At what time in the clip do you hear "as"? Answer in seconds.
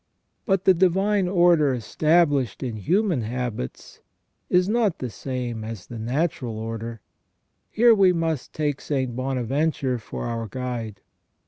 5.63-5.85